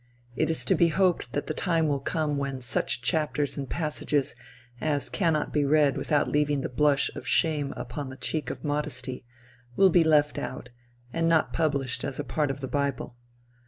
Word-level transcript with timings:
It 0.35 0.49
is 0.49 0.65
to 0.65 0.73
be 0.73 0.87
hoped 0.87 1.33
that 1.33 1.45
the 1.45 1.53
time 1.53 1.87
will 1.87 1.99
come 1.99 2.35
when 2.39 2.59
such 2.61 3.03
chapters 3.03 3.55
and 3.55 3.69
passages 3.69 4.33
as 4.81 5.11
cannot 5.11 5.53
be 5.53 5.63
read 5.63 5.95
without 5.95 6.27
leaving 6.27 6.61
the 6.61 6.69
blush 6.69 7.11
of 7.15 7.27
shame 7.27 7.71
upon 7.77 8.09
the 8.09 8.17
cheek 8.17 8.49
of 8.49 8.63
modesty, 8.63 9.23
will 9.75 9.91
be 9.91 10.03
left 10.03 10.39
out, 10.39 10.71
and 11.13 11.29
not 11.29 11.53
published 11.53 12.03
as 12.03 12.17
a 12.19 12.23
part 12.23 12.49
of 12.49 12.61
the 12.61 12.67
bible. 12.67 13.15